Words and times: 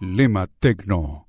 Lema 0.00 0.46
Tecno. 0.60 1.26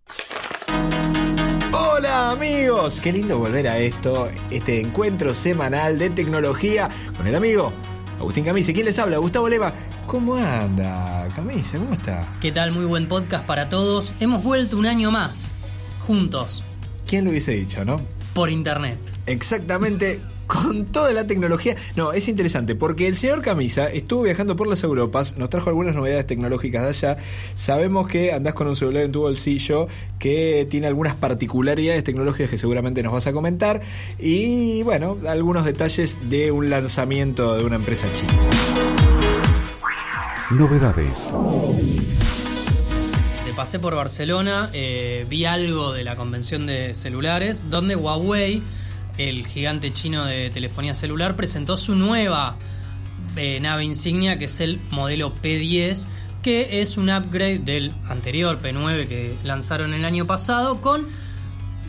Hola 1.74 2.32
amigos, 2.32 3.00
qué 3.02 3.12
lindo 3.12 3.40
volver 3.40 3.68
a 3.68 3.78
esto, 3.80 4.30
este 4.52 4.80
encuentro 4.80 5.34
semanal 5.34 5.98
de 5.98 6.10
tecnología 6.10 6.90
con 7.18 7.28
el 7.28 7.36
amigo 7.36 7.72
Agustín 8.20 8.44
Camisa. 8.46 8.72
¿Quién 8.74 8.86
les 8.86 9.00
habla? 9.00 9.18
Gustavo 9.18 9.50
Lema. 9.50 9.74
¿Cómo 10.06 10.36
anda, 10.36 11.28
Camisa? 11.36 11.78
¿Cómo 11.78 11.94
está? 11.94 12.32
¿Qué 12.42 12.52
tal? 12.52 12.72
Muy 12.72 12.86
buen 12.86 13.08
podcast 13.08 13.46
para 13.46 13.70
todos. 13.70 14.14
Hemos 14.20 14.44
vuelto 14.44 14.78
un 14.78 14.86
año 14.86 15.12
más, 15.12 15.54
juntos, 16.02 16.64
¿Quién 17.08 17.26
lo 17.26 17.32
hubiese 17.32 17.52
dicho, 17.54 17.84
no? 17.84 18.00
por 18.36 18.52
internet. 18.52 18.98
Exactamente. 19.26 20.20
Con 20.50 20.86
toda 20.86 21.14
la 21.14 21.28
tecnología. 21.28 21.76
No, 21.96 22.12
es 22.12 22.28
interesante 22.28 22.74
porque 22.74 23.08
el 23.08 23.16
señor 23.16 23.44
Camisa 23.44 23.88
estuvo 23.88 24.24
viajando 24.24 24.56
por 24.56 24.66
las 24.66 24.82
Europas, 24.82 25.38
nos 25.38 25.52
trajo 25.52 25.70
algunas 25.70 25.96
novedades 25.96 26.26
tecnológicas 26.26 26.82
de 26.82 26.90
allá. 26.90 27.18
Sabemos 27.56 28.08
que 28.08 28.34
andás 28.34 28.56
con 28.56 28.66
un 28.66 28.76
celular 28.76 29.04
en 29.04 29.12
tu 29.12 29.22
bolsillo 29.22 29.88
que 30.18 30.68
tiene 30.68 30.88
algunas 30.88 31.14
particularidades 31.14 32.04
tecnológicas 32.04 32.50
que 32.50 32.58
seguramente 32.58 33.04
nos 33.04 33.14
vas 33.14 33.28
a 33.28 33.32
comentar. 33.32 33.82
Y 34.18 34.82
bueno, 34.82 35.18
algunos 35.28 35.66
detalles 35.66 36.18
de 36.32 36.52
un 36.52 36.72
lanzamiento 36.72 37.56
de 37.56 37.64
una 37.64 37.76
empresa 37.76 38.08
china. 38.12 38.34
Novedades. 40.50 41.32
Te 43.46 43.54
pasé 43.54 43.78
por 43.78 43.94
Barcelona, 43.94 44.72
eh, 44.74 45.28
vi 45.30 45.46
algo 45.46 45.94
de 45.94 46.04
la 46.04 46.16
convención 46.16 46.66
de 46.66 46.96
celulares, 46.96 47.70
donde 47.70 47.96
Huawei, 47.96 48.64
el 49.20 49.46
gigante 49.46 49.94
chino 49.94 50.26
de 50.26 50.50
telefonía 50.50 50.94
celular, 50.94 51.36
presentó 51.36 51.78
su 51.78 51.96
nueva 51.96 52.58
eh, 53.36 53.60
nave 53.60 53.84
insignia, 53.86 54.38
que 54.40 54.46
es 54.46 54.60
el 54.62 54.80
modelo 54.92 55.34
P10, 55.44 56.08
que 56.42 56.82
es 56.82 56.98
un 56.98 57.10
upgrade 57.10 57.60
del 57.60 57.92
anterior 58.08 58.60
P9 58.62 59.08
que 59.08 59.36
lanzaron 59.44 59.94
el 59.94 60.06
año 60.06 60.26
pasado, 60.26 60.82
con 60.82 61.06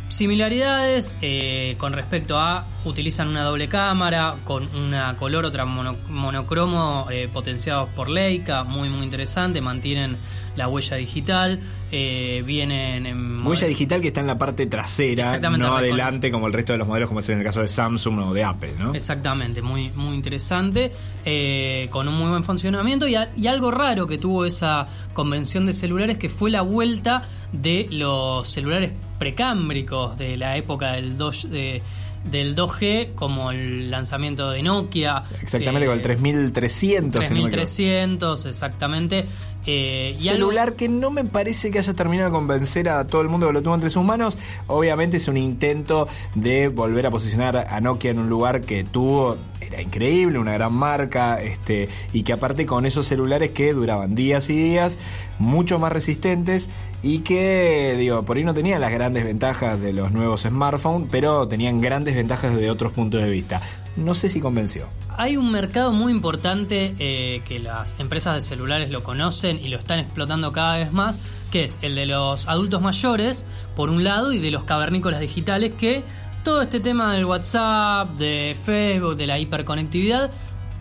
similaridades 0.08 1.16
eh, 1.22 1.76
con 1.78 1.92
respecto 1.92 2.36
a 2.36 2.66
utilizan 2.84 3.28
una 3.28 3.44
doble 3.44 3.68
cámara 3.68 4.34
con 4.44 4.66
una 4.74 5.14
color 5.16 5.44
otra 5.44 5.64
mono- 5.66 5.96
monocromo 6.08 7.06
eh, 7.12 7.28
potenciados 7.32 7.88
por 7.90 8.08
Leica 8.10 8.64
muy 8.64 8.88
muy 8.88 9.04
interesante 9.04 9.60
mantienen 9.60 10.16
la 10.60 10.68
huella 10.68 10.96
digital 10.96 11.58
eh, 11.92 12.42
vienen 12.46 13.06
en 13.06 13.46
Huella 13.46 13.66
digital 13.66 14.00
que 14.00 14.08
está 14.08 14.20
en 14.20 14.26
la 14.28 14.38
parte 14.38 14.66
trasera, 14.66 15.24
no 15.58 15.64
adelante 15.96 16.30
como 16.30 16.46
el 16.46 16.52
resto 16.52 16.72
de 16.72 16.78
los 16.78 16.86
modelos, 16.86 17.08
como 17.08 17.20
es 17.20 17.28
en 17.30 17.38
el 17.38 17.44
caso 17.44 17.60
de 17.60 17.68
Samsung 17.68 18.18
o 18.20 18.32
de 18.32 18.44
Apple, 18.44 18.72
¿no? 18.78 18.94
Exactamente, 18.94 19.60
muy, 19.62 19.90
muy 19.96 20.14
interesante, 20.14 20.92
eh, 21.24 21.88
con 21.90 22.06
un 22.06 22.14
muy 22.14 22.28
buen 22.28 22.44
funcionamiento 22.44 23.08
y, 23.08 23.16
a- 23.16 23.30
y 23.36 23.46
algo 23.48 23.70
raro 23.72 24.06
que 24.06 24.18
tuvo 24.18 24.44
esa 24.44 24.86
convención 25.14 25.66
de 25.66 25.72
celulares 25.72 26.16
que 26.18 26.28
fue 26.28 26.50
la 26.50 26.62
vuelta 26.62 27.24
de 27.52 27.86
los 27.90 28.48
celulares 28.48 28.92
precámbricos 29.18 30.16
de 30.18 30.36
la 30.36 30.56
época 30.56 30.92
del 30.92 31.16
2, 31.16 31.50
de- 31.50 31.82
del 32.24 32.54
2G, 32.54 33.14
como 33.14 33.50
el 33.50 33.90
lanzamiento 33.90 34.50
de 34.50 34.62
Nokia. 34.62 35.24
Exactamente, 35.40 35.80
que- 35.80 35.86
con 35.86 35.96
el 35.96 36.02
3300. 36.02 37.24
si 37.24 37.28
no 37.30 37.34
me 37.34 37.40
equivoco. 37.40 37.56
3300, 37.56 38.46
exactamente. 38.46 39.26
eh, 39.66 40.16
y 40.18 40.28
algo- 40.28 40.46
celular 40.48 40.72
que 40.74 40.88
no 40.88 41.10
me 41.10 41.22
parece 41.24 41.70
que 41.70 41.78
haya 41.78 41.92
terminado 41.92 42.30
de 42.30 42.32
convencer 42.34 42.88
a 42.88 43.06
todo 43.06 43.20
el 43.20 43.28
mundo 43.28 43.46
que 43.46 43.52
lo 43.52 43.60
tuvo 43.62 43.74
entre 43.74 43.90
sus 43.90 44.02
manos. 44.02 44.38
Obviamente 44.68 45.18
es 45.18 45.28
un 45.28 45.36
intento 45.36 46.08
de 46.34 46.68
volver 46.68 47.04
a 47.06 47.10
posicionar 47.10 47.58
a 47.58 47.78
Nokia 47.82 48.10
en 48.10 48.20
un 48.20 48.30
lugar 48.30 48.62
que 48.62 48.84
tuvo, 48.84 49.36
era 49.60 49.82
increíble, 49.82 50.38
una 50.38 50.54
gran 50.54 50.72
marca, 50.72 51.42
este, 51.42 51.90
y 52.14 52.22
que 52.22 52.32
aparte 52.32 52.64
con 52.64 52.86
esos 52.86 53.06
celulares 53.06 53.50
que 53.50 53.74
duraban 53.74 54.14
días 54.14 54.48
y 54.48 54.54
días, 54.54 54.98
mucho 55.38 55.78
más 55.78 55.92
resistentes 55.92 56.70
y 57.02 57.20
que, 57.20 57.96
digo, 57.98 58.22
por 58.24 58.36
ahí 58.36 58.44
no 58.44 58.54
tenían 58.54 58.80
las 58.80 58.92
grandes 58.92 59.24
ventajas 59.24 59.80
de 59.80 59.92
los 59.92 60.12
nuevos 60.12 60.42
smartphones, 60.42 61.08
pero 61.10 61.48
tenían 61.48 61.80
grandes 61.80 62.14
ventajas 62.14 62.54
desde 62.54 62.70
otros 62.70 62.92
puntos 62.92 63.22
de 63.22 63.30
vista. 63.30 63.62
No 63.96 64.14
sé 64.14 64.28
si 64.28 64.40
convenció. 64.40 64.86
Hay 65.16 65.36
un 65.36 65.50
mercado 65.50 65.92
muy 65.92 66.12
importante 66.12 66.94
eh, 66.98 67.42
que 67.46 67.58
las 67.58 67.98
empresas 67.98 68.34
de 68.34 68.40
celulares 68.40 68.90
lo 68.90 69.02
conocen 69.02 69.58
y 69.58 69.68
lo 69.68 69.78
están 69.78 69.98
explotando 69.98 70.52
cada 70.52 70.76
vez 70.76 70.92
más, 70.92 71.20
que 71.50 71.64
es 71.64 71.78
el 71.82 71.94
de 71.94 72.06
los 72.06 72.46
adultos 72.48 72.80
mayores, 72.82 73.46
por 73.74 73.90
un 73.90 74.04
lado, 74.04 74.32
y 74.32 74.38
de 74.38 74.50
los 74.50 74.64
cavernícolas 74.64 75.20
digitales, 75.20 75.72
que 75.72 76.04
todo 76.44 76.62
este 76.62 76.80
tema 76.80 77.12
del 77.14 77.24
WhatsApp, 77.24 78.16
de 78.16 78.56
Facebook, 78.62 79.16
de 79.16 79.26
la 79.26 79.38
hiperconectividad, 79.38 80.30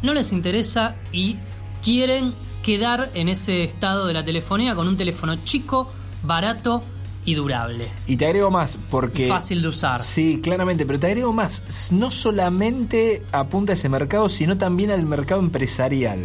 no 0.01 0.13
les 0.13 0.31
interesa 0.31 0.96
y 1.12 1.38
quieren 1.81 2.34
quedar 2.63 3.09
en 3.13 3.30
ese 3.30 3.63
estado 3.63 4.06
de 4.06 4.13
la 4.13 4.24
telefonía 4.24 4.75
con 4.75 4.88
un 4.88 4.97
teléfono 4.97 5.36
chico, 5.44 5.91
barato 6.24 6.84
y 7.25 7.35
durable. 7.35 7.85
Y 8.07 8.18
te 8.18 8.25
agrego 8.25 8.50
más, 8.50 8.78
porque... 8.90 9.28
Fácil 9.28 9.62
de 9.62 9.68
usar. 9.68 10.03
Sí, 10.03 10.40
claramente, 10.41 10.85
pero 10.85 11.00
te 11.00 11.07
agrego 11.07 11.34
más. 11.34 11.91
No 11.91 12.12
solamente 12.12 13.22
apunta 13.31 13.74
a 13.74 13.75
ese 13.75 13.90
mercado, 13.90 14.30
sino 14.30 14.57
también 14.57 14.91
al 14.91 15.03
mercado 15.03 15.41
empresarial. 15.41 16.19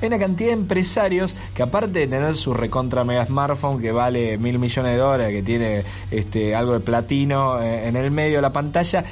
Hay 0.00 0.08
una 0.08 0.18
cantidad 0.18 0.50
de 0.50 0.54
empresarios 0.54 1.36
que 1.54 1.62
aparte 1.62 2.00
de 2.00 2.06
tener 2.06 2.36
su 2.36 2.54
recontra 2.54 3.04
mega 3.04 3.26
smartphone 3.26 3.80
que 3.80 3.92
vale 3.92 4.38
mil 4.38 4.58
millones 4.58 4.92
de 4.92 4.98
dólares, 4.98 5.32
que 5.32 5.42
tiene 5.42 5.84
este 6.10 6.54
algo 6.54 6.72
de 6.72 6.80
platino 6.80 7.60
eh, 7.60 7.88
en 7.88 7.96
el 7.96 8.10
medio 8.10 8.36
de 8.36 8.42
la 8.42 8.52
pantalla, 8.52 9.04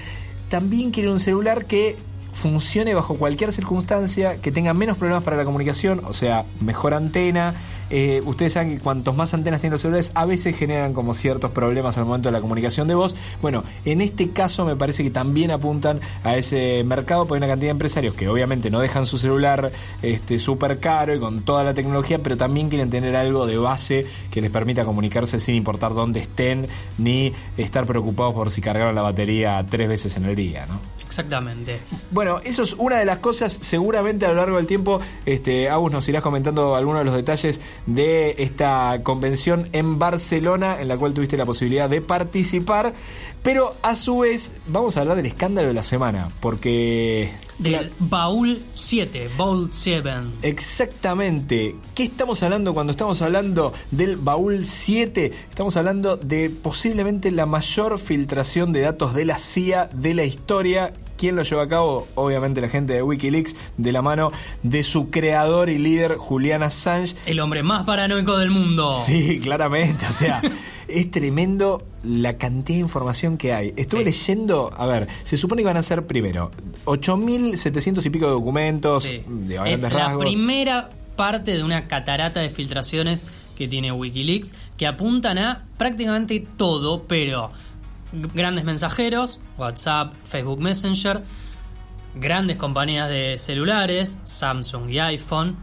también 0.49 0.93
quieren 0.93 1.13
un 1.13 1.21
celular 1.21 1.65
que 1.65 1.97
funcione 2.35 2.95
bajo 2.95 3.17
cualquier 3.17 3.51
circunstancia, 3.51 4.41
que 4.41 4.53
tenga 4.53 4.75
menos 4.75 4.97
problemas 4.97 5.25
para 5.25 5.37
la 5.37 5.45
comunicación, 5.45 6.03
o 6.05 6.13
sea, 6.13 6.45
mejor 6.61 6.95
antena. 6.95 7.55
Eh, 7.91 8.23
ustedes 8.25 8.55
saben 8.55 8.77
que 8.77 8.79
cuantos 8.83 9.17
más 9.17 9.33
antenas 9.35 9.61
tienen 9.61 9.73
los 9.73 9.83
celulares, 9.83 10.11
a 10.15 10.25
veces 10.25 10.57
generan 10.57 10.93
como 10.93 11.15
ciertos 11.15 11.51
problemas 11.51 11.97
al 11.99 12.05
momento 12.05 12.29
de 12.29 12.33
la 12.33 12.41
comunicación 12.41 12.89
de 12.89 12.95
voz. 12.95 13.15
Bueno, 13.43 13.65
en 13.85 14.01
este 14.01 14.31
caso 14.31 14.65
me 14.65 14.77
parece 14.77 15.03
que 15.03 15.11
también 15.11 15.51
apuntan 15.51 16.01
a 16.25 16.37
ese 16.37 16.83
mercado, 16.85 17.27
porque 17.27 17.37
hay 17.37 17.47
una 17.47 17.53
cantidad 17.53 17.69
de 17.69 17.73
empresarios 17.73 18.15
que 18.15 18.29
obviamente 18.29 18.71
no 18.71 18.81
dejan 18.81 19.07
su 19.07 19.19
celular 19.19 19.73
este 20.03 20.39
súper 20.39 20.79
caro 20.81 21.15
y 21.15 21.19
con 21.19 21.43
toda 21.43 21.65
la 21.65 21.75
tecnología, 21.75 22.19
pero 22.19 22.37
también 22.37 22.69
quieren 22.69 22.91
tener 22.91 23.17
algo 23.17 23.47
de 23.47 23.59
base 23.59 24.07
que 24.31 24.41
les 24.41 24.51
permita 24.51 24.85
comunicarse 24.85 25.39
sin 25.39 25.55
importar 25.55 25.95
dónde 25.95 26.21
estén, 26.21 26.69
ni 26.99 27.33
estar 27.57 27.87
preocupados 27.87 28.35
por 28.35 28.51
si 28.51 28.61
cargaron 28.61 28.95
la 28.95 29.03
batería 29.03 29.65
tres 29.69 29.89
veces 29.89 30.17
en 30.17 30.25
el 30.25 30.37
día, 30.37 30.67
¿no? 30.67 30.81
Exactamente. 31.07 31.81
Bueno, 32.11 32.41
eso 32.45 32.63
es 32.63 32.75
una 32.75 32.97
de 32.97 33.05
las 33.05 33.21
cosas. 33.21 33.59
Seguramente 33.63 34.27
a 34.27 34.31
lo 34.31 34.35
largo 34.35 34.57
del 34.57 34.67
tiempo, 34.67 35.01
este, 35.25 35.71
Agus 35.71 35.93
nos 35.93 36.09
irás 36.09 36.23
comentando 36.23 36.75
algunos 36.75 37.01
de 37.01 37.05
los 37.05 37.15
detalles 37.15 37.61
de 37.87 38.35
esta 38.39 39.01
convención 39.03 39.69
en 39.73 39.99
Barcelona, 39.99 40.81
en 40.81 40.89
la 40.89 40.97
cual 40.97 41.15
tuviste 41.15 41.37
la 41.37 41.47
posibilidad 41.47 41.89
de 41.89 42.01
participar. 42.01 42.93
Pero 43.43 43.77
a 43.83 43.95
su 43.95 44.19
vez, 44.19 44.53
vamos 44.67 44.97
a 44.97 45.01
hablar 45.03 45.17
del 45.17 45.27
escándalo 45.27 45.69
de 45.69 45.75
la 45.75 45.83
semana, 45.83 46.31
porque. 46.41 47.31
Del 47.59 47.91
Baúl 47.99 48.63
7, 48.75 49.31
Baúl 49.39 49.71
7. 49.73 50.11
Exactamente. 50.43 51.75
¿Qué 51.95 52.03
estamos 52.03 52.43
hablando 52.43 52.75
cuando 52.75 52.91
estamos 52.91 53.23
hablando 53.23 53.73
del 53.93 54.17
baúl 54.17 54.67
7? 54.67 55.33
Estamos 55.49 55.77
hablando 55.77 56.17
de 56.19 56.51
posiblemente 56.51 57.31
la 57.31 57.47
mayor 57.47 57.99
filtración 57.99 58.73
de 58.73 58.81
datos 58.81 59.15
de 59.15 59.25
la 59.25 59.39
CIA 59.39 59.89
de 59.95 60.15
la 60.15 60.25
historia. 60.25 60.93
¿Quién 61.17 61.37
lo 61.37 61.43
llevó 61.43 61.61
a 61.63 61.69
cabo? 61.69 62.07
Obviamente 62.15 62.61
la 62.61 62.69
gente 62.69 62.93
de 62.95 63.03
Wikileaks, 63.03 63.57
de 63.77 63.93
la 63.93 64.03
mano 64.03 64.33
de 64.63 64.85
su 64.85 65.11
creador 65.11 65.69
y 65.71 65.79
líder 65.79 66.17
Julian 66.17 66.63
Assange. 66.63 67.15
El 67.27 67.41
hombre 67.41 67.63
más 67.63 67.85
paranoico 67.85 68.37
del 68.37 68.51
mundo. 68.51 68.95
Sí, 69.05 69.41
claramente. 69.41 70.07
O 70.07 70.13
sea, 70.13 70.43
es 70.89 71.11
tremendo 71.11 71.83
la 72.05 72.37
cantidad 72.39 72.77
de 72.77 72.83
información 72.83 73.37
que 73.39 73.53
hay. 73.53 73.73
Estuve 73.77 74.01
Sí. 74.01 74.05
leyendo, 74.35 74.71
a 74.77 74.87
ver, 74.87 75.09
se 75.25 75.37
supone 75.37 75.63
que 75.63 75.67
van 75.67 75.77
a 75.79 75.83
ser 75.83 76.07
primero 76.07 76.51
8.700 76.85 78.05
y 78.07 78.11
pico 78.11 78.27
de 78.27 78.33
documentos, 78.33 79.03
Sí. 79.05 79.23
de 79.27 79.55
Es 79.55 79.61
grandes 79.61 79.83
la 79.83 79.89
rasgos. 79.89 80.23
primera 80.25 80.89
parte 81.17 81.53
de 81.53 81.63
una 81.63 81.89
catarata 81.89 82.41
de 82.41 82.51
filtraciones 82.51 83.27
que 83.57 83.67
tiene 83.69 83.91
Wikileaks 83.91 84.55
que 84.77 84.87
apuntan 84.87 85.39
a 85.39 85.65
prácticamente 85.79 86.47
todo, 86.59 87.05
pero 87.05 87.51
grandes 88.13 88.65
mensajeros, 88.65 89.41
WhatsApp, 89.59 90.15
Facebook 90.25 90.61
Messenger, 90.61 91.23
grandes 92.15 92.57
compañías 92.57 93.09
de 93.09 93.39
celulares, 93.39 94.19
Samsung 94.25 94.91
y 94.91 94.99
iPhone. 94.99 95.57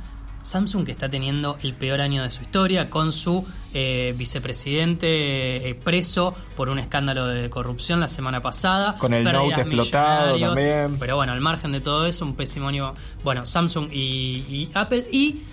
Samsung 0.44 0.86
que 0.86 0.92
está 0.92 1.10
teniendo 1.10 1.57
el 1.63 1.74
peor 1.74 2.01
año 2.01 2.22
de 2.22 2.30
su 2.30 2.42
historia 2.42 2.90
con 2.90 3.13
su 3.13 3.45
eh, 3.74 4.13
vicepresidente 4.18 5.69
eh, 5.69 5.74
preso 5.74 6.36
por 6.57 6.68
un 6.68 6.80
escándalo 6.80 7.28
de 7.28 7.50
corrupción 7.50 8.01
la 8.01 8.10
semana 8.10 8.42
pasada. 8.42 8.98
Con 8.98 9.13
el 9.13 9.24
Note 9.24 9.62
explotado 9.62 10.38
también. 10.38 10.98
Pero 11.00 11.16
bueno, 11.16 11.31
al 11.31 11.39
margen 11.39 11.72
de 11.72 11.80
todo 11.80 12.06
eso, 12.06 12.25
un 12.25 12.36
pésimo 12.36 12.68
año. 12.68 12.94
Bueno, 13.24 13.46
Samsung 13.46 13.88
y, 13.94 14.44
y 14.50 14.69
Apple. 14.74 15.07
Y 15.13 15.44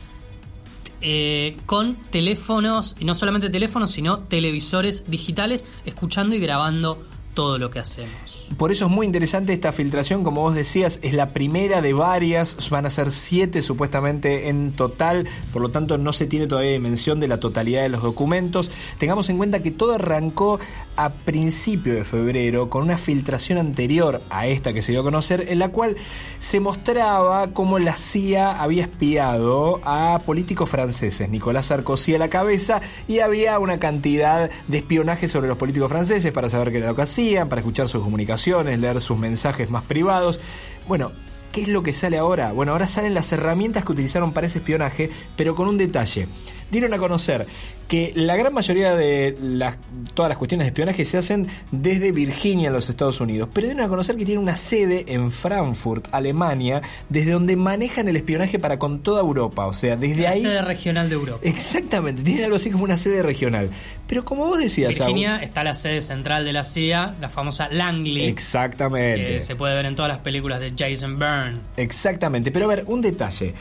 eh, 1.00 1.56
con 1.66 1.94
teléfonos, 1.96 2.96
y 2.98 3.04
no 3.04 3.14
solamente 3.14 3.50
teléfonos, 3.50 3.90
sino 3.90 4.20
televisores 4.20 5.10
digitales, 5.10 5.64
escuchando 5.84 6.34
y 6.34 6.40
grabando 6.40 7.00
todo 7.34 7.58
lo 7.58 7.70
que 7.70 7.78
hacemos. 7.78 8.39
Por 8.56 8.72
eso 8.72 8.86
es 8.86 8.90
muy 8.90 9.06
interesante 9.06 9.52
esta 9.52 9.72
filtración, 9.72 10.22
como 10.22 10.42
vos 10.42 10.54
decías, 10.54 10.98
es 11.02 11.14
la 11.14 11.30
primera 11.30 11.80
de 11.80 11.92
varias, 11.94 12.68
van 12.68 12.84
a 12.84 12.90
ser 12.90 13.10
siete 13.10 13.62
supuestamente 13.62 14.48
en 14.48 14.72
total, 14.72 15.26
por 15.52 15.62
lo 15.62 15.70
tanto 15.70 15.96
no 15.98 16.12
se 16.12 16.26
tiene 16.26 16.46
todavía 16.46 16.72
dimensión 16.72 17.20
de 17.20 17.28
la 17.28 17.40
totalidad 17.40 17.82
de 17.82 17.88
los 17.88 18.02
documentos. 18.02 18.70
Tengamos 18.98 19.30
en 19.30 19.38
cuenta 19.38 19.62
que 19.62 19.70
todo 19.70 19.94
arrancó 19.94 20.60
a 20.96 21.10
principio 21.10 21.94
de 21.94 22.04
febrero 22.04 22.68
con 22.68 22.82
una 22.82 22.98
filtración 22.98 23.56
anterior 23.56 24.20
a 24.28 24.46
esta 24.46 24.72
que 24.74 24.82
se 24.82 24.92
dio 24.92 25.00
a 25.00 25.04
conocer, 25.04 25.46
en 25.48 25.58
la 25.58 25.68
cual 25.68 25.96
se 26.38 26.60
mostraba 26.60 27.52
cómo 27.54 27.78
la 27.78 27.96
CIA 27.96 28.60
había 28.60 28.82
espiado 28.82 29.80
a 29.84 30.20
políticos 30.26 30.68
franceses, 30.68 31.30
Nicolás 31.30 31.66
Sarkozy 31.66 32.14
a 32.14 32.18
la 32.18 32.28
cabeza, 32.28 32.82
y 33.08 33.20
había 33.20 33.58
una 33.58 33.78
cantidad 33.78 34.50
de 34.68 34.78
espionaje 34.78 35.28
sobre 35.28 35.48
los 35.48 35.56
políticos 35.56 35.88
franceses 35.88 36.32
para 36.32 36.50
saber 36.50 36.72
qué 36.72 36.78
era 36.78 36.88
lo 36.88 36.94
que 36.94 37.02
hacían, 37.02 37.48
para 37.48 37.60
escuchar 37.60 37.88
sus 37.88 38.02
comunicaciones, 38.02 38.39
leer 38.46 39.00
sus 39.00 39.18
mensajes 39.18 39.70
más 39.70 39.84
privados. 39.84 40.40
Bueno, 40.88 41.12
¿qué 41.52 41.62
es 41.62 41.68
lo 41.68 41.82
que 41.82 41.92
sale 41.92 42.18
ahora? 42.18 42.52
Bueno, 42.52 42.72
ahora 42.72 42.86
salen 42.86 43.14
las 43.14 43.32
herramientas 43.32 43.84
que 43.84 43.92
utilizaron 43.92 44.32
para 44.32 44.46
ese 44.46 44.58
espionaje, 44.58 45.10
pero 45.36 45.54
con 45.54 45.68
un 45.68 45.78
detalle 45.78 46.28
dieron 46.70 46.94
a 46.94 46.98
conocer 46.98 47.46
que 47.90 48.12
la 48.14 48.36
gran 48.36 48.54
mayoría 48.54 48.94
de 48.94 49.36
las, 49.42 49.76
todas 50.14 50.28
las 50.28 50.38
cuestiones 50.38 50.64
de 50.64 50.68
espionaje 50.68 51.04
se 51.04 51.18
hacen 51.18 51.48
desde 51.72 52.12
Virginia 52.12 52.68
en 52.68 52.72
los 52.72 52.88
Estados 52.88 53.20
Unidos, 53.20 53.48
pero 53.52 53.66
dieron 53.66 53.84
a 53.84 53.88
conocer 53.88 54.16
que 54.16 54.24
tiene 54.24 54.40
una 54.40 54.54
sede 54.54 55.06
en 55.08 55.32
Frankfurt, 55.32 56.06
Alemania, 56.12 56.82
desde 57.08 57.32
donde 57.32 57.56
manejan 57.56 58.06
el 58.06 58.14
espionaje 58.14 58.60
para 58.60 58.78
con 58.78 59.00
toda 59.02 59.22
Europa, 59.22 59.66
o 59.66 59.72
sea, 59.72 59.96
desde 59.96 60.22
la 60.22 60.30
ahí... 60.30 60.40
sede 60.40 60.62
regional 60.62 61.08
de 61.08 61.16
Europa. 61.16 61.40
Exactamente, 61.42 62.22
tiene 62.22 62.44
algo 62.44 62.56
así 62.56 62.70
como 62.70 62.84
una 62.84 62.96
sede 62.96 63.24
regional. 63.24 63.70
Pero 64.06 64.24
como 64.24 64.46
vos 64.46 64.60
decías... 64.60 64.96
Virginia 64.96 65.38
está 65.38 65.64
la 65.64 65.74
sede 65.74 66.00
central 66.00 66.44
de 66.44 66.52
la 66.52 66.62
CIA, 66.62 67.16
la 67.20 67.28
famosa 67.28 67.68
Langley. 67.70 68.28
Exactamente. 68.28 69.32
Que 69.32 69.40
se 69.40 69.56
puede 69.56 69.74
ver 69.74 69.86
en 69.86 69.96
todas 69.96 70.10
las 70.10 70.18
películas 70.18 70.60
de 70.60 70.72
Jason 70.78 71.18
Byrne. 71.18 71.58
Exactamente, 71.76 72.52
pero 72.52 72.66
a 72.66 72.68
ver, 72.68 72.84
un 72.86 73.00
detalle. 73.00 73.52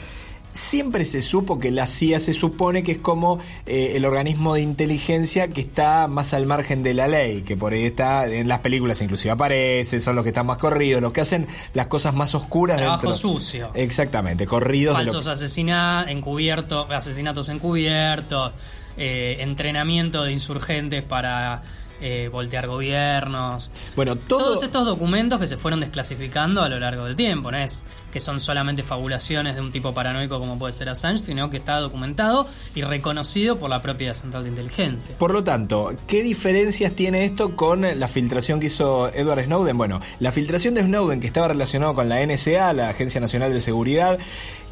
Siempre 0.52 1.06
se 1.06 1.22
supo 1.22 1.60
que 1.60 1.70
la 1.72 1.86
CIA 1.86 2.20
se 2.20 2.34
supone 2.34 2.82
que 2.84 2.94
es 2.94 2.98
como 2.98 3.40
eh, 3.68 3.94
el 3.96 4.04
organismo 4.06 4.56
de 4.56 4.62
inteligencia 4.62 5.48
que 5.48 5.62
está 5.62 6.08
más 6.08 6.34
al 6.34 6.46
margen 6.48 6.82
de 6.82 6.94
la 6.96 7.08
ley, 7.08 7.44
que 7.44 7.56
por 7.56 7.74
ahí 7.74 7.86
está, 7.86 8.26
en 8.28 8.48
las 8.48 8.60
películas 8.60 9.00
inclusive 9.02 9.32
aparece, 9.32 10.00
son 10.02 10.16
los 10.16 10.24
que 10.24 10.30
están 10.30 10.48
más 10.48 10.58
corridos, 10.58 11.02
los 11.02 11.12
que 11.14 11.22
hacen 11.22 11.48
las 11.74 11.88
cosas 11.88 12.16
más 12.16 12.34
oscuras. 12.34 12.78
Trabajo 12.78 13.04
dentro. 13.08 13.18
sucio. 13.20 13.70
Exactamente, 13.76 14.48
corridos. 14.48 14.98
de 14.98 15.06
lo- 15.06 15.12
Falsos 15.14 15.28
asesina- 15.28 16.06
encubiertos, 16.10 16.90
asesinatos 16.90 17.48
encubiertos, 17.50 18.52
eh, 18.98 19.38
entrenamiento 19.40 20.24
de 20.24 20.32
insurgentes 20.34 21.04
para 21.04 21.62
eh, 22.02 22.30
voltear 22.32 22.68
gobiernos. 22.68 23.72
Bueno, 23.96 24.16
todo... 24.16 24.40
Todos 24.40 24.64
estos 24.64 24.86
documentos 24.86 25.40
que 25.40 25.48
se 25.48 25.58
fueron 25.58 25.80
desclasificando 25.82 26.62
a 26.62 26.70
lo 26.70 26.80
largo 26.80 27.06
del 27.06 27.16
tiempo, 27.16 27.52
no 27.52 27.58
es 27.58 27.84
que 28.12 28.20
son 28.20 28.40
solamente 28.40 28.84
fabulaciones 28.84 29.56
de 29.56 29.62
un 29.62 29.72
tipo 29.72 29.94
paranoico 29.94 30.40
como 30.40 30.58
puede 30.58 30.74
ser 30.74 30.90
Assange, 30.90 31.20
sino 31.20 31.50
que 31.50 31.58
está 31.58 31.80
documentado 31.80 32.48
y 32.74 32.82
reconocido 32.82 33.58
por 33.58 33.70
la 33.70 33.82
propia 33.82 34.14
Central 34.14 34.44
de 34.44 34.50
Inteligencia. 34.50 35.18
Por 35.18 35.34
lo 35.34 35.44
tanto, 35.44 35.94
¿qué 36.08 36.24
diferencias 36.24 36.94
tiene 36.94 37.26
esto 37.26 37.56
con 37.56 37.82
la 37.82 38.08
filtración 38.08 38.60
que 38.60 38.68
hizo 38.68 39.14
Edward 39.14 39.46
Snowden? 39.46 39.78
Bueno, 39.78 40.02
la 40.20 40.32
filtración 40.32 40.74
de 40.74 40.84
Snowden 40.84 41.20
que 41.20 41.28
estaba 41.28 41.50
relacionado 41.50 41.94
con 41.94 42.10
la 42.10 42.26
NSA, 42.26 42.74
la 42.74 42.90
Agencia 42.90 43.22
Nacional 43.22 43.54
de 43.54 43.62
Seguridad, 43.62 44.20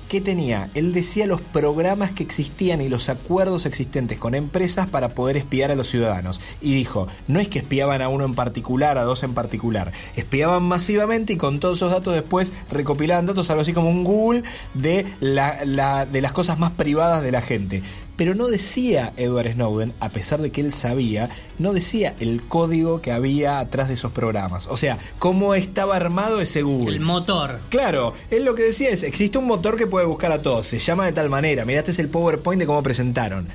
¿qué 0.07 0.21
tenía? 0.21 0.69
Él 0.73 0.93
decía 0.93 1.27
los 1.27 1.41
programas 1.41 2.11
que 2.11 2.23
existían 2.23 2.81
y 2.81 2.89
los 2.89 3.09
acuerdos 3.09 3.65
existentes 3.65 4.17
con 4.17 4.35
empresas 4.35 4.87
para 4.87 5.09
poder 5.09 5.37
espiar 5.37 5.71
a 5.71 5.75
los 5.75 5.89
ciudadanos. 5.89 6.41
Y 6.61 6.73
dijo, 6.75 7.07
no 7.27 7.39
es 7.39 7.47
que 7.47 7.59
espiaban 7.59 8.01
a 8.01 8.09
uno 8.09 8.25
en 8.25 8.35
particular, 8.35 8.97
a 8.97 9.03
dos 9.03 9.23
en 9.23 9.33
particular, 9.33 9.91
espiaban 10.15 10.63
masivamente 10.63 11.33
y 11.33 11.37
con 11.37 11.59
todos 11.59 11.77
esos 11.77 11.91
datos 11.91 12.13
después 12.13 12.51
recopilaban 12.71 13.25
datos, 13.25 13.49
algo 13.49 13.61
así 13.61 13.73
como 13.73 13.89
un 13.89 14.03
Google 14.03 14.43
de, 14.73 15.05
de 15.19 16.21
las 16.21 16.33
cosas 16.33 16.57
más 16.57 16.71
privadas 16.71 17.21
de 17.23 17.31
la 17.31 17.41
gente. 17.41 17.83
Pero 18.17 18.33
no 18.33 18.47
decía 18.47 19.13
Edward 19.15 19.53
Snowden, 19.53 19.93
a 19.99 20.09
pesar 20.09 20.41
de 20.41 20.49
que 20.51 20.59
él 20.59 20.73
sabía, 20.73 21.29
no 21.59 21.71
decía 21.71 22.15
el 22.19 22.41
código 22.41 22.99
que 22.99 23.11
había 23.11 23.59
atrás 23.59 23.87
de 23.87 23.93
esos 23.93 24.11
programas. 24.11 24.65
O 24.67 24.75
sea, 24.75 24.97
cómo 25.19 25.53
estaba 25.53 25.95
armado 25.95 26.41
ese 26.41 26.63
Google. 26.63 26.95
El 26.95 27.01
motor. 27.01 27.59
Claro, 27.69 28.15
él 28.31 28.43
lo 28.43 28.55
que 28.55 28.63
decía 28.63 28.89
es, 28.89 29.03
existe 29.03 29.37
un 29.37 29.45
motor 29.45 29.77
que 29.77 29.85
puede 29.85 30.07
buscar 30.07 30.31
a 30.31 30.41
todos, 30.41 30.65
se 30.65 30.79
llama 30.79 31.05
de 31.05 31.13
tal 31.13 31.29
manera, 31.29 31.63
mirá, 31.63 31.79
este 31.79 31.91
es 31.91 31.99
el 31.99 32.09
PowerPoint 32.09 32.59
de 32.59 32.65
cómo 32.65 32.81
presentaron. 32.81 33.47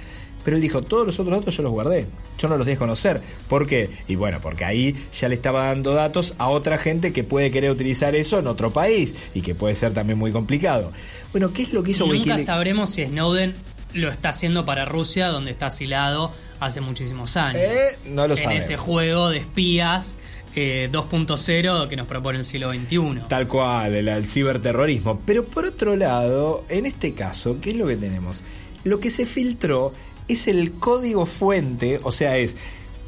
Pero 0.44 0.56
él 0.56 0.62
dijo, 0.62 0.82
todos 0.82 1.06
los 1.06 1.18
otros 1.20 1.38
datos 1.38 1.56
yo 1.56 1.62
los 1.62 1.72
guardé, 1.72 2.06
yo 2.38 2.48
no 2.48 2.56
los 2.56 2.66
di 2.66 2.72
a 2.72 2.76
conocer. 2.76 3.20
¿Por 3.48 3.66
qué? 3.66 3.90
Y 4.08 4.16
bueno, 4.16 4.38
porque 4.42 4.64
ahí 4.64 4.94
ya 5.16 5.28
le 5.28 5.36
estaba 5.36 5.66
dando 5.66 5.92
datos 5.92 6.34
a 6.38 6.48
otra 6.48 6.78
gente 6.78 7.12
que 7.12 7.22
puede 7.22 7.50
querer 7.50 7.70
utilizar 7.70 8.16
eso 8.16 8.38
en 8.38 8.48
otro 8.48 8.72
país 8.72 9.14
y 9.34 9.42
que 9.42 9.54
puede 9.54 9.74
ser 9.74 9.92
también 9.92 10.18
muy 10.18 10.32
complicado. 10.32 10.92
Bueno, 11.30 11.52
¿qué 11.52 11.62
es 11.62 11.72
lo 11.72 11.82
que 11.82 11.92
hizo 11.92 12.04
Nunca 12.04 12.18
Wikileaks? 12.18 12.44
sabremos 12.44 12.90
si 12.90 13.04
Snowden 13.04 13.54
lo 13.94 14.10
está 14.10 14.30
haciendo 14.30 14.64
para 14.64 14.84
Rusia, 14.84 15.28
donde 15.28 15.50
está 15.50 15.66
asilado 15.66 16.32
hace 16.60 16.80
muchísimos 16.80 17.36
años. 17.36 17.62
Eh, 17.62 17.98
no 18.06 18.26
lo 18.26 18.34
en 18.34 18.42
sabemos. 18.42 18.64
ese 18.64 18.76
juego 18.76 19.30
de 19.30 19.38
espías 19.38 20.18
eh, 20.54 20.88
2.0 20.92 21.88
que 21.88 21.96
nos 21.96 22.06
propone 22.06 22.38
el 22.38 22.44
siglo 22.44 22.72
XXI. 22.72 23.22
Tal 23.28 23.48
cual, 23.48 23.94
el, 23.94 24.08
el 24.08 24.26
ciberterrorismo. 24.26 25.20
Pero 25.24 25.44
por 25.44 25.64
otro 25.64 25.96
lado, 25.96 26.64
en 26.68 26.86
este 26.86 27.14
caso, 27.14 27.58
¿qué 27.60 27.70
es 27.70 27.76
lo 27.76 27.86
que 27.86 27.96
tenemos? 27.96 28.42
Lo 28.84 29.00
que 29.00 29.10
se 29.10 29.26
filtró 29.26 29.92
es 30.28 30.48
el 30.48 30.72
código 30.72 31.26
fuente, 31.26 32.00
o 32.02 32.12
sea, 32.12 32.36
es 32.36 32.56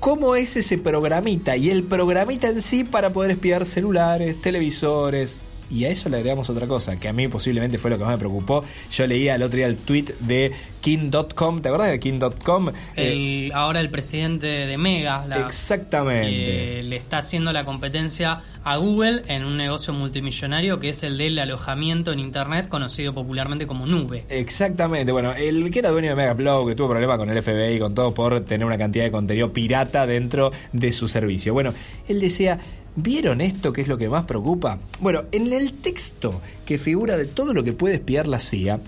cómo 0.00 0.36
es 0.36 0.56
ese 0.56 0.78
programita 0.78 1.56
y 1.56 1.70
el 1.70 1.84
programita 1.84 2.48
en 2.48 2.60
sí 2.60 2.84
para 2.84 3.10
poder 3.10 3.30
espiar 3.32 3.64
celulares, 3.66 4.40
televisores. 4.40 5.38
Y 5.70 5.84
a 5.84 5.88
eso 5.88 6.08
le 6.08 6.16
agregamos 6.16 6.48
otra 6.50 6.66
cosa, 6.66 6.96
que 6.98 7.08
a 7.08 7.12
mí 7.12 7.26
posiblemente 7.28 7.78
fue 7.78 7.90
lo 7.90 7.98
que 7.98 8.04
más 8.04 8.12
me 8.12 8.18
preocupó. 8.18 8.64
Yo 8.92 9.06
leía 9.06 9.34
el 9.34 9.42
otro 9.42 9.56
día 9.56 9.66
el 9.66 9.76
tweet 9.76 10.06
de 10.20 10.52
King.com, 10.80 11.60
¿te 11.62 11.68
acuerdas 11.68 11.90
de 11.90 11.98
King.com? 11.98 12.70
Eh, 12.96 13.50
ahora 13.54 13.80
el 13.80 13.90
presidente 13.90 14.46
de 14.46 14.76
Mega 14.78 15.26
la- 15.26 15.40
exactamente. 15.40 16.44
que 16.44 16.82
le 16.84 16.96
está 16.96 17.18
haciendo 17.18 17.52
la 17.52 17.64
competencia 17.64 18.42
a 18.62 18.76
Google 18.76 19.22
en 19.28 19.44
un 19.44 19.56
negocio 19.56 19.92
multimillonario 19.92 20.80
que 20.80 20.90
es 20.90 21.02
el 21.02 21.18
del 21.18 21.38
alojamiento 21.38 22.12
en 22.12 22.18
Internet 22.20 22.68
conocido 22.68 23.14
popularmente 23.14 23.66
como 23.66 23.86
nube. 23.86 24.24
Exactamente, 24.28 25.10
bueno, 25.12 25.32
el 25.34 25.70
que 25.70 25.78
era 25.80 25.90
dueño 25.90 26.10
de 26.10 26.16
Megaupload, 26.16 26.68
que 26.68 26.74
tuvo 26.74 26.90
problemas 26.90 27.18
con 27.18 27.30
el 27.30 27.42
FBI 27.42 27.76
y 27.76 27.78
con 27.78 27.94
todo 27.94 28.12
por 28.14 28.40
tener 28.44 28.66
una 28.66 28.78
cantidad 28.78 29.04
de 29.04 29.10
contenido 29.10 29.52
pirata 29.52 30.06
dentro 30.06 30.52
de 30.72 30.92
su 30.92 31.08
servicio. 31.08 31.52
Bueno, 31.54 31.72
él 32.08 32.20
decía, 32.20 32.58
¿vieron 32.96 33.40
esto 33.40 33.72
que 33.72 33.82
es 33.82 33.88
lo 33.88 33.98
que 33.98 34.08
más 34.08 34.24
preocupa? 34.24 34.78
Bueno, 35.00 35.24
en 35.32 35.52
el 35.52 35.72
texto 35.72 36.40
que 36.64 36.78
figura 36.78 37.16
de 37.16 37.26
todo 37.26 37.52
lo 37.52 37.64
que 37.64 37.72
puede 37.72 37.96
espiar 37.96 38.26
la 38.26 38.40
CIA, 38.40 38.80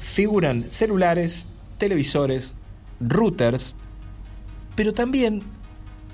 figuran 0.00 0.66
celulares, 0.70 1.46
televisores, 1.78 2.54
routers, 3.00 3.74
pero 4.74 4.92
también 4.92 5.42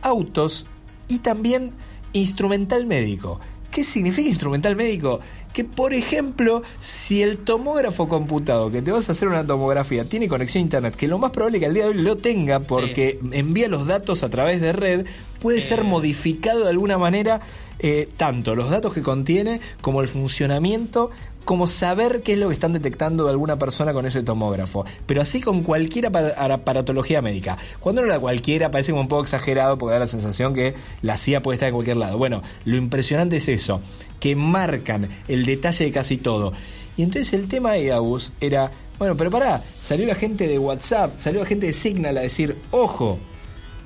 autos 0.02 0.66
y 1.08 1.18
también 1.18 1.72
instrumental 2.12 2.86
médico. 2.86 3.40
¿Qué 3.70 3.84
significa 3.84 4.28
instrumental 4.28 4.76
médico? 4.76 5.20
Que 5.56 5.64
por 5.64 5.94
ejemplo, 5.94 6.62
si 6.80 7.22
el 7.22 7.38
tomógrafo 7.38 8.08
computado 8.08 8.70
que 8.70 8.82
te 8.82 8.90
vas 8.90 9.08
a 9.08 9.12
hacer 9.12 9.26
una 9.26 9.46
tomografía 9.46 10.04
tiene 10.04 10.28
conexión 10.28 10.60
a 10.60 10.64
internet, 10.66 10.96
que 10.96 11.08
lo 11.08 11.16
más 11.16 11.30
probable 11.30 11.58
que 11.58 11.64
al 11.64 11.72
día 11.72 11.84
de 11.84 11.88
hoy 11.92 12.02
lo 12.02 12.18
tenga 12.18 12.60
porque 12.60 13.18
envía 13.32 13.66
los 13.66 13.86
datos 13.86 14.22
a 14.22 14.28
través 14.28 14.60
de 14.60 14.74
red, 14.74 15.06
puede 15.40 15.62
ser 15.62 15.80
Eh. 15.80 15.84
modificado 15.84 16.64
de 16.64 16.68
alguna 16.68 16.98
manera 16.98 17.40
eh, 17.78 18.06
tanto 18.18 18.54
los 18.54 18.68
datos 18.68 18.92
que 18.92 19.00
contiene 19.00 19.60
como 19.80 20.02
el 20.02 20.08
funcionamiento 20.08 21.10
como 21.46 21.66
saber 21.68 22.20
qué 22.22 22.32
es 22.34 22.38
lo 22.38 22.48
que 22.48 22.54
están 22.54 22.74
detectando 22.74 23.24
de 23.24 23.30
alguna 23.30 23.58
persona 23.58 23.94
con 23.94 24.04
ese 24.04 24.22
tomógrafo. 24.22 24.84
Pero 25.06 25.22
así 25.22 25.40
con 25.40 25.62
cualquier 25.62 26.08
apa- 26.08 26.34
aparatología 26.52 27.22
médica. 27.22 27.56
Cuando 27.80 28.02
uno 28.02 28.10
la 28.10 28.18
cualquiera 28.20 28.70
parece 28.70 28.90
como 28.92 29.00
un 29.02 29.08
poco 29.08 29.22
exagerado 29.22 29.78
porque 29.78 29.94
da 29.94 30.00
la 30.00 30.06
sensación 30.08 30.52
que 30.52 30.74
la 31.02 31.16
CIA 31.16 31.42
puede 31.42 31.54
estar 31.54 31.68
en 31.68 31.74
cualquier 31.74 31.96
lado. 31.96 32.18
Bueno, 32.18 32.42
lo 32.66 32.76
impresionante 32.76 33.36
es 33.38 33.48
eso, 33.48 33.80
que 34.20 34.36
marcan 34.36 35.08
el 35.28 35.46
detalle 35.46 35.86
de 35.86 35.92
casi 35.92 36.18
todo. 36.18 36.52
Y 36.96 37.02
entonces 37.04 37.32
el 37.32 37.48
tema 37.48 37.72
de 37.72 37.92
Agus 37.92 38.32
era, 38.40 38.70
bueno, 38.98 39.16
pero 39.16 39.30
pará, 39.30 39.62
salió 39.80 40.04
la 40.06 40.14
gente 40.16 40.48
de 40.48 40.58
WhatsApp, 40.58 41.16
salió 41.16 41.40
la 41.40 41.46
gente 41.46 41.66
de 41.66 41.72
Signal 41.72 42.16
a 42.18 42.22
decir, 42.22 42.56
ojo, 42.72 43.18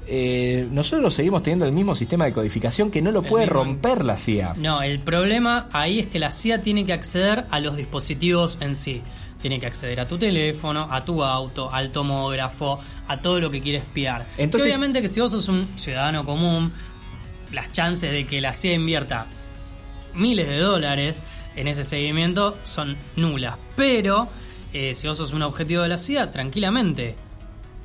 eh, 0.06 0.66
nosotros 0.70 1.14
seguimos 1.14 1.42
teniendo 1.42 1.66
el 1.66 1.72
mismo 1.72 1.94
sistema 1.94 2.24
de 2.24 2.32
codificación 2.32 2.90
que 2.90 3.00
no 3.02 3.10
lo 3.12 3.20
El 3.20 3.26
puede 3.26 3.44
mismo- 3.46 3.62
romper 3.64 4.04
la 4.04 4.16
CIA. 4.16 4.54
No, 4.56 4.82
el 4.82 4.98
problema 5.00 5.68
ahí 5.72 6.00
es 6.00 6.06
que 6.06 6.18
la 6.18 6.30
CIA 6.30 6.62
tiene 6.62 6.84
que 6.84 6.92
acceder 6.92 7.46
a 7.50 7.60
los 7.60 7.76
dispositivos 7.76 8.58
en 8.60 8.74
sí. 8.74 9.02
Tiene 9.40 9.58
que 9.58 9.66
acceder 9.66 10.00
a 10.00 10.06
tu 10.06 10.18
teléfono, 10.18 10.88
a 10.90 11.02
tu 11.04 11.24
auto, 11.24 11.72
al 11.72 11.90
tomógrafo, 11.92 12.78
a 13.08 13.16
todo 13.22 13.40
lo 13.40 13.50
que 13.50 13.60
quiere 13.60 13.78
espiar. 13.78 14.26
Entonces- 14.36 14.68
Que 14.68 14.74
obviamente 14.74 15.00
que 15.00 15.08
si 15.08 15.20
vos 15.20 15.30
sos 15.30 15.48
un 15.48 15.66
ciudadano 15.78 16.24
común, 16.26 16.72
las 17.52 17.72
chances 17.72 18.12
de 18.12 18.26
que 18.26 18.40
la 18.40 18.52
CIA 18.52 18.74
invierta 18.74 19.26
miles 20.14 20.46
de 20.48 20.58
dólares 20.58 21.24
en 21.56 21.68
ese 21.68 21.84
seguimiento 21.84 22.56
son 22.64 22.96
nulas. 23.16 23.56
Pero 23.76 24.28
eh, 24.72 24.94
si 24.94 25.08
vos 25.08 25.16
sos 25.16 25.32
un 25.32 25.42
objetivo 25.42 25.82
de 25.82 25.88
la 25.88 25.98
CIA, 25.98 26.30
tranquilamente 26.30 27.16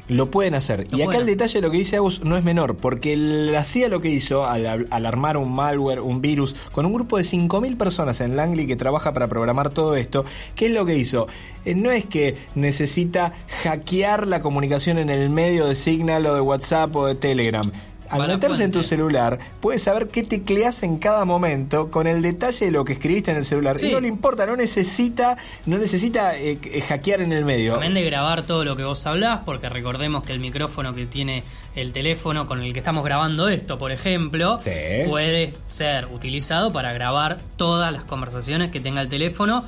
Lo 0.08 0.30
pueden 0.30 0.54
hacer. 0.56 0.88
Lo 0.92 0.98
y 0.98 1.02
acá 1.02 1.06
pueden 1.06 1.22
el 1.22 1.28
detalle 1.28 1.54
de 1.56 1.62
lo 1.62 1.72
que 1.72 1.78
dice 1.78 1.96
Agus 1.98 2.24
no 2.24 2.38
es 2.38 2.44
menor, 2.44 2.78
porque 2.78 3.16
la 3.16 3.64
CIA 3.64 3.90
lo 3.90 4.02
que 4.02 4.10
hizo 4.10 4.46
al, 4.46 4.88
al 4.90 5.06
armar 5.06 5.38
un 5.38 5.54
malware, 5.54 6.00
un 6.00 6.22
virus, 6.22 6.56
con 6.72 6.86
un 6.86 6.94
grupo 6.94 7.18
de 7.18 7.24
5.000 7.24 7.78
personas 7.78 8.22
en 8.22 8.36
Langley 8.36 8.68
que 8.68 8.76
trabaja 8.76 9.14
para 9.14 9.28
programar 9.28 9.70
todo 9.70 9.96
esto, 9.96 10.26
¿qué 10.56 10.68
es 10.68 10.72
lo 10.72 10.86
que 10.86 10.98
hizo? 10.98 11.28
Eh, 11.66 11.74
no 11.74 11.92
es 11.92 12.06
que 12.06 12.36
necesita 12.54 13.34
hackear 13.64 14.28
la 14.28 14.42
comunicación 14.42 14.98
en 15.00 15.10
el 15.10 15.30
medio 15.30 15.66
de 15.66 15.76
Signal 15.76 16.26
o 16.28 16.36
de 16.36 16.42
WhatsApp 16.42 16.96
o 16.96 17.08
de 17.08 17.16
Telegram. 17.16 17.72
Al 18.10 18.28
meterse 18.28 18.64
en 18.64 18.72
tu 18.72 18.84
celular, 18.84 19.40
puedes 19.62 19.84
saber 19.84 20.08
qué 20.08 20.24
tecleas 20.24 20.84
en 20.84 20.98
cada 20.98 21.26
momento 21.26 21.90
con 21.92 22.08
el 22.08 22.22
detalle 22.22 22.66
de 22.68 22.72
lo 22.72 22.86
que 22.86 22.94
escribiste 22.94 23.32
en 23.32 23.38
el 23.38 23.46
celular. 23.46 23.78
Sí. 23.78 23.88
Y 23.88 23.92
no 23.94 24.00
le 24.00 24.08
importa, 24.08 24.46
no 24.46 24.56
necesita, 24.56 25.38
no 25.66 25.78
necesita 25.78 26.38
eh, 26.38 26.58
eh, 26.64 26.82
hackear 26.82 27.22
en 27.22 27.32
el 27.34 27.46
medio. 27.46 27.74
También 27.74 27.94
de 27.94 28.04
grabar 28.04 28.44
todo 28.44 28.64
lo 28.64 28.76
que 28.76 28.84
vos 28.84 29.06
hablás, 29.08 29.40
porque 29.46 29.70
recordemos 29.70 30.24
que 30.24 30.34
el 30.34 30.40
micrófono 30.40 30.94
que 30.94 31.06
tiene 31.06 31.44
el 31.76 31.92
teléfono 31.92 32.46
con 32.48 32.62
el 32.62 32.74
que 32.74 32.80
estamos 32.80 33.04
grabando 33.04 33.48
esto, 33.50 33.78
por 33.78 33.92
ejemplo, 33.92 34.58
Sí. 34.60 34.72
puede 35.08 35.52
ser 35.52 36.06
utilizado 36.08 36.72
para 36.72 36.94
grabar 36.94 37.38
todas 37.58 37.92
las 37.92 38.04
conversaciones 38.04 38.72
que 38.72 38.80
tenga 38.80 39.02
el 39.02 39.10
teléfono, 39.10 39.66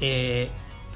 eh, 0.00 0.48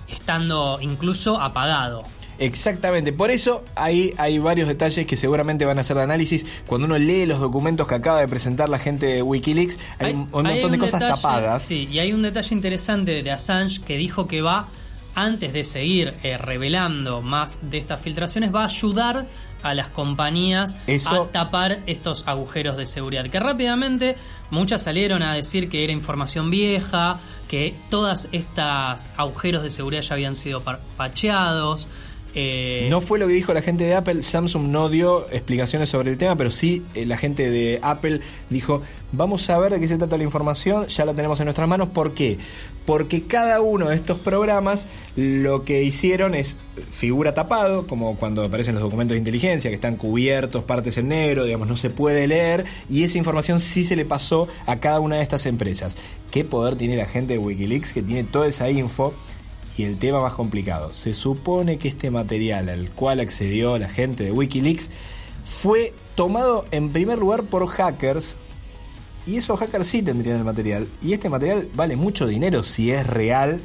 estando 0.08 0.78
incluso 0.80 1.40
apagado. 1.40 2.02
Exactamente, 2.38 3.12
por 3.12 3.30
eso 3.30 3.64
ahí 3.76 4.12
hay 4.18 4.38
varios 4.38 4.68
detalles 4.68 5.06
que 5.06 5.16
seguramente 5.16 5.64
van 5.64 5.78
a 5.78 5.84
ser 5.84 5.96
de 5.96 6.02
análisis. 6.02 6.44
Cuando 6.66 6.86
uno 6.86 6.98
lee 6.98 7.26
los 7.26 7.40
documentos 7.40 7.86
que 7.86 7.94
acaba 7.94 8.20
de 8.20 8.28
presentar 8.28 8.68
la 8.68 8.78
gente 8.78 9.06
de 9.06 9.22
Wikileaks, 9.22 9.78
hay, 9.98 10.12
un- 10.14 10.20
un 10.20 10.30
montón 10.30 10.46
hay 10.46 10.70
de 10.70 10.78
cosas 10.78 11.00
detalle- 11.00 11.14
tapadas. 11.22 11.62
Sí, 11.62 11.88
y 11.90 11.98
hay 11.98 12.12
un 12.12 12.22
detalle 12.22 12.54
interesante 12.54 13.22
de 13.22 13.30
Assange 13.30 13.80
que 13.82 13.96
dijo 13.96 14.26
que 14.26 14.42
va, 14.42 14.66
antes 15.16 15.52
de 15.52 15.62
seguir 15.62 16.14
eh, 16.24 16.36
revelando 16.36 17.22
más 17.22 17.58
de 17.62 17.78
estas 17.78 18.00
filtraciones, 18.00 18.52
va 18.52 18.62
a 18.62 18.66
ayudar 18.66 19.26
a 19.62 19.72
las 19.72 19.88
compañías 19.88 20.76
Eso- 20.88 21.22
a 21.22 21.28
tapar 21.32 21.78
estos 21.86 22.24
agujeros 22.26 22.76
de 22.76 22.84
seguridad. 22.84 23.24
Que 23.30 23.38
rápidamente 23.40 24.16
muchas 24.50 24.82
salieron 24.82 25.22
a 25.22 25.32
decir 25.34 25.68
que 25.70 25.84
era 25.84 25.92
información 25.92 26.50
vieja, 26.50 27.20
que 27.48 27.74
todas 27.90 28.28
estas 28.32 29.08
agujeros 29.16 29.62
de 29.62 29.70
seguridad 29.70 30.02
ya 30.02 30.14
habían 30.14 30.34
sido 30.34 30.62
pa- 30.62 30.80
pacheados. 30.96 31.88
Eh, 32.34 32.86
No 32.90 33.00
fue 33.00 33.18
lo 33.18 33.26
que 33.26 33.34
dijo 33.34 33.54
la 33.54 33.62
gente 33.62 33.84
de 33.84 33.94
Apple, 33.94 34.22
Samsung 34.22 34.68
no 34.68 34.88
dio 34.88 35.28
explicaciones 35.30 35.88
sobre 35.88 36.10
el 36.10 36.18
tema, 36.18 36.36
pero 36.36 36.50
sí 36.50 36.82
eh, 36.94 37.06
la 37.06 37.16
gente 37.16 37.50
de 37.50 37.78
Apple 37.82 38.20
dijo, 38.50 38.82
vamos 39.12 39.48
a 39.50 39.58
ver 39.58 39.72
de 39.72 39.80
qué 39.80 39.88
se 39.88 39.96
trata 39.96 40.16
la 40.16 40.24
información, 40.24 40.86
ya 40.88 41.04
la 41.04 41.14
tenemos 41.14 41.38
en 41.40 41.46
nuestras 41.46 41.68
manos, 41.68 41.88
¿por 41.88 42.14
qué? 42.14 42.38
Porque 42.86 43.22
cada 43.22 43.62
uno 43.62 43.88
de 43.88 43.96
estos 43.96 44.18
programas 44.18 44.88
lo 45.16 45.64
que 45.64 45.82
hicieron 45.84 46.34
es 46.34 46.56
figura 46.92 47.32
tapado, 47.32 47.86
como 47.86 48.16
cuando 48.16 48.44
aparecen 48.44 48.74
los 48.74 48.82
documentos 48.82 49.14
de 49.14 49.18
inteligencia, 49.18 49.70
que 49.70 49.76
están 49.76 49.96
cubiertos, 49.96 50.64
partes 50.64 50.98
en 50.98 51.08
negro, 51.08 51.44
digamos, 51.44 51.68
no 51.68 51.76
se 51.76 51.88
puede 51.90 52.26
leer, 52.26 52.66
y 52.90 53.04
esa 53.04 53.16
información 53.16 53.60
sí 53.60 53.84
se 53.84 53.96
le 53.96 54.04
pasó 54.04 54.48
a 54.66 54.80
cada 54.80 55.00
una 55.00 55.16
de 55.16 55.22
estas 55.22 55.46
empresas. 55.46 55.96
¿Qué 56.30 56.44
poder 56.44 56.76
tiene 56.76 56.96
la 56.96 57.06
gente 57.06 57.34
de 57.34 57.38
Wikileaks 57.38 57.92
que 57.92 58.02
tiene 58.02 58.24
toda 58.24 58.48
esa 58.48 58.68
info? 58.70 59.14
Y 59.76 59.84
el 59.84 59.98
tema 59.98 60.20
más 60.20 60.34
complicado, 60.34 60.92
se 60.92 61.14
supone 61.14 61.78
que 61.78 61.88
este 61.88 62.10
material 62.10 62.68
al 62.68 62.90
cual 62.90 63.20
accedió 63.20 63.76
la 63.78 63.88
gente 63.88 64.22
de 64.24 64.30
Wikileaks 64.32 64.90
fue 65.44 65.92
tomado 66.14 66.64
en 66.70 66.90
primer 66.90 67.18
lugar 67.18 67.42
por 67.44 67.66
hackers 67.66 68.36
y 69.26 69.36
esos 69.36 69.58
hackers 69.58 69.86
sí 69.88 70.02
tendrían 70.02 70.36
el 70.38 70.44
material 70.44 70.86
y 71.02 71.12
este 71.12 71.28
material 71.28 71.66
vale 71.74 71.96
mucho 71.96 72.26
dinero 72.26 72.62
si 72.62 72.92
es 72.92 73.06
real 73.06 73.60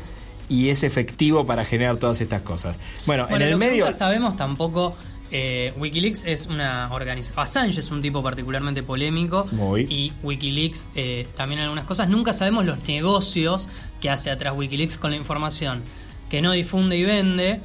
y 0.47 0.69
es 0.69 0.81
efectivo 0.83 1.45
para 1.45 1.63
generar 1.63 1.97
todas 1.97 2.21
estas 2.21 2.41
cosas. 2.41 2.77
Bueno, 3.05 3.27
Bueno, 3.29 3.45
en 3.45 3.51
el 3.51 3.57
medio 3.57 3.85
nunca 3.85 3.95
sabemos 3.97 4.35
tampoco. 4.35 4.95
eh, 5.31 5.73
Wikileaks 5.77 6.25
es 6.25 6.47
una 6.47 6.89
organización. 6.91 7.43
Assange 7.43 7.79
es 7.81 7.91
un 7.91 8.01
tipo 8.01 8.23
particularmente 8.23 8.81
polémico. 8.81 9.47
Muy. 9.51 9.81
Y 9.81 10.11
Wikileaks 10.23 10.87
eh, 10.95 11.27
también 11.35 11.61
algunas 11.61 11.85
cosas. 11.85 12.09
Nunca 12.09 12.33
sabemos 12.33 12.65
los 12.65 12.79
negocios 12.87 13.67
que 14.01 14.09
hace 14.09 14.31
atrás 14.31 14.53
Wikileaks 14.55 14.97
con 14.97 15.11
la 15.11 15.17
información 15.17 15.81
que 16.29 16.41
no 16.41 16.51
difunde 16.51 16.97
y 16.97 17.03
vende. 17.03 17.59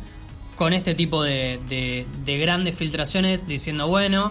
Con 0.56 0.72
este 0.72 0.94
tipo 0.94 1.22
de, 1.22 1.58
de- 1.68 2.06
de 2.24 2.38
grandes 2.38 2.76
filtraciones 2.76 3.46
diciendo, 3.48 3.88
bueno, 3.88 4.30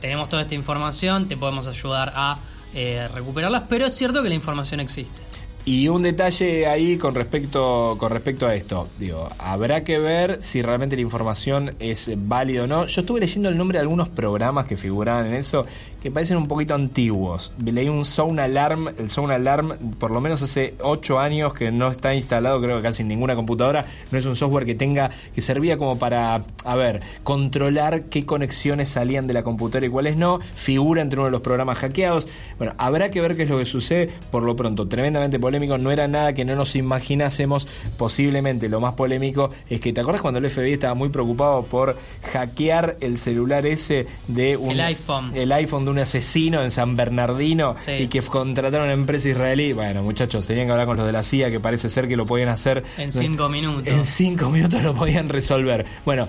tenemos 0.00 0.28
toda 0.28 0.42
esta 0.42 0.56
información, 0.56 1.28
te 1.28 1.36
podemos 1.36 1.68
ayudar 1.68 2.12
a 2.16 2.38
eh, 2.74 3.08
recuperarlas. 3.14 3.62
Pero 3.68 3.86
es 3.86 3.94
cierto 3.96 4.20
que 4.22 4.28
la 4.28 4.34
información 4.34 4.80
existe. 4.80 5.22
Y 5.66 5.88
un 5.88 6.02
detalle 6.02 6.66
ahí 6.66 6.96
con 6.96 7.14
respecto, 7.14 7.96
con 7.98 8.10
respecto 8.10 8.46
a 8.46 8.54
esto. 8.54 8.88
Digo, 8.98 9.28
habrá 9.38 9.84
que 9.84 9.98
ver 9.98 10.42
si 10.42 10.62
realmente 10.62 10.96
la 10.96 11.02
información 11.02 11.74
es 11.78 12.10
válida 12.16 12.64
o 12.64 12.66
no. 12.66 12.86
Yo 12.86 13.02
estuve 13.02 13.20
leyendo 13.20 13.50
el 13.50 13.56
nombre 13.56 13.78
de 13.78 13.82
algunos 13.82 14.08
programas 14.08 14.66
que 14.66 14.76
figuraban 14.76 15.26
en 15.26 15.34
eso 15.34 15.66
que 16.02 16.10
parecen 16.10 16.38
un 16.38 16.46
poquito 16.46 16.74
antiguos. 16.74 17.52
Leí 17.62 17.88
un 17.88 18.04
Sound 18.04 18.40
Alarm, 18.40 18.88
el 18.98 19.10
Sound 19.10 19.32
Alarm 19.32 19.76
por 19.98 20.10
lo 20.10 20.20
menos 20.20 20.40
hace 20.42 20.74
8 20.80 21.20
años 21.20 21.52
que 21.52 21.70
no 21.70 21.88
está 21.88 22.14
instalado 22.14 22.60
creo 22.60 22.78
que 22.78 22.82
casi 22.82 23.02
en 23.02 23.08
ninguna 23.08 23.36
computadora. 23.36 23.84
No 24.10 24.18
es 24.18 24.24
un 24.24 24.36
software 24.36 24.64
que 24.64 24.74
tenga, 24.74 25.10
que 25.34 25.40
servía 25.40 25.76
como 25.76 25.98
para, 25.98 26.42
a 26.64 26.76
ver, 26.76 27.02
controlar 27.22 28.04
qué 28.04 28.24
conexiones 28.24 28.88
salían 28.88 29.26
de 29.26 29.34
la 29.34 29.42
computadora 29.42 29.86
y 29.86 29.90
cuáles 29.90 30.16
no. 30.16 30.40
Figura 30.54 31.02
entre 31.02 31.18
uno 31.18 31.26
de 31.26 31.32
los 31.32 31.42
programas 31.42 31.78
hackeados. 31.78 32.26
Bueno, 32.56 32.74
habrá 32.78 33.10
que 33.10 33.20
ver 33.20 33.36
qué 33.36 33.42
es 33.42 33.50
lo 33.50 33.58
que 33.58 33.66
sucede. 33.66 34.10
Por 34.30 34.42
lo 34.42 34.56
pronto, 34.56 34.88
tremendamente 34.88 35.38
polémico. 35.50 35.78
No 35.78 35.90
era 35.90 36.06
nada 36.08 36.32
que 36.32 36.44
no 36.44 36.54
nos 36.56 36.76
imaginásemos. 36.76 37.66
Posiblemente 37.96 38.68
lo 38.68 38.80
más 38.80 38.94
polémico 38.94 39.50
es 39.68 39.80
que, 39.80 39.92
¿te 39.92 40.00
acuerdas 40.00 40.22
cuando 40.22 40.38
el 40.38 40.48
FBI 40.48 40.72
estaba 40.74 40.94
muy 40.94 41.08
preocupado 41.08 41.62
por 41.64 41.96
hackear 42.32 42.96
el 43.00 43.18
celular 43.18 43.66
ese 43.66 44.06
de 44.28 44.56
un 44.56 44.70
El 44.70 44.80
iPhone. 44.80 45.32
el 45.34 45.52
iPhone 45.52 45.84
de 45.84 45.90
un 45.90 45.98
asesino 45.98 46.62
en 46.62 46.70
San 46.70 46.96
Bernardino 46.96 47.74
Sí. 47.78 47.92
y 47.92 48.06
que 48.08 48.20
contrataron 48.22 48.82
a 48.88 48.92
una 48.92 49.00
empresa 49.00 49.28
israelí? 49.28 49.72
Bueno, 49.72 50.02
muchachos, 50.02 50.46
tenían 50.46 50.66
que 50.66 50.72
hablar 50.72 50.86
con 50.86 50.96
los 50.96 51.06
de 51.06 51.12
la 51.12 51.22
CIA 51.22 51.50
que 51.50 51.60
parece 51.60 51.88
ser 51.88 52.06
que 52.08 52.16
lo 52.16 52.26
podían 52.26 52.48
hacer 52.48 52.84
En 52.96 53.10
cinco 53.10 53.48
minutos. 53.48 53.86
En 53.92 54.04
cinco 54.04 54.50
minutos 54.50 54.82
lo 54.82 54.94
podían 54.94 55.28
resolver. 55.28 55.84
Bueno. 56.04 56.28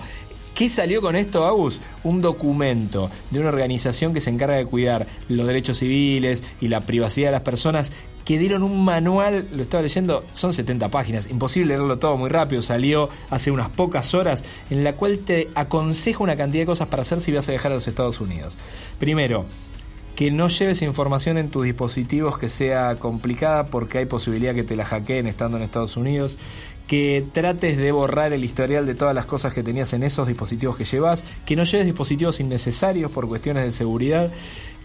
¿Qué 0.62 0.70
salió 0.70 1.02
con 1.02 1.16
esto, 1.16 1.48
Agus? 1.48 1.82
Un 2.04 2.22
documento 2.22 3.10
de 3.32 3.40
una 3.40 3.50
organización 3.50 4.14
que 4.14 4.22
se 4.22 4.30
encarga 4.30 4.58
de 4.58 4.68
cuidar 4.68 5.08
los 5.28 5.48
derechos 5.48 5.80
civiles 5.80 6.44
y 6.62 6.68
la 6.68 6.82
privacidad 6.82 7.30
de 7.30 7.32
las 7.32 7.42
personas 7.42 7.92
que 8.26 8.38
dieron 8.38 8.62
un 8.62 8.86
manual, 8.86 9.48
lo 9.56 9.64
estaba 9.64 9.82
leyendo, 9.82 10.24
son 10.36 10.54
70 10.54 10.90
páginas, 10.90 11.32
imposible 11.32 11.70
leerlo 11.70 11.98
todo 11.98 12.16
muy 12.16 12.30
rápido, 12.30 12.62
salió 12.62 13.10
hace 13.32 13.50
unas 13.50 13.70
pocas 13.70 14.14
horas, 14.14 14.46
en 14.70 14.84
la 14.84 14.94
cual 14.94 15.18
te 15.18 15.50
aconseja 15.56 16.22
una 16.22 16.38
cantidad 16.38 16.62
de 16.62 16.68
cosas 16.68 16.90
para 16.90 17.02
hacer 17.02 17.22
si 17.22 17.32
vas 17.32 17.48
a 17.48 17.54
viajar 17.54 17.72
a 17.72 17.76
los 17.76 17.88
Estados 17.88 18.22
Unidos. 18.22 18.56
Primero, 19.00 19.48
que 20.16 20.30
no 20.30 20.50
lleves 20.50 20.84
información 20.84 21.40
en 21.40 21.50
tus 21.50 21.64
dispositivos 21.64 22.38
que 22.38 22.50
sea 22.50 22.98
complicada 22.98 23.66
porque 23.66 23.98
hay 23.98 24.06
posibilidad 24.06 24.54
que 24.54 24.64
te 24.64 24.76
la 24.76 24.86
hackeen 24.86 25.26
estando 25.26 25.58
en 25.58 25.64
Estados 25.64 25.98
Unidos. 25.98 26.38
Que 26.92 27.24
trates 27.32 27.78
de 27.78 27.90
borrar 27.94 28.34
el 28.34 28.44
historial 28.44 28.86
de 28.86 28.96
todas 28.96 29.16
las 29.16 29.26
cosas 29.26 29.54
que 29.54 29.64
tenías 29.64 29.94
en 29.94 30.04
esos 30.04 30.28
dispositivos 30.28 30.76
que 30.76 30.84
llevas. 30.84 31.24
Que 31.46 31.56
no 31.56 31.64
lleves 31.64 31.86
dispositivos 31.86 32.42
innecesarios 32.42 33.10
por 33.12 33.30
cuestiones 33.30 33.64
de 33.64 33.72
seguridad. 33.72 34.30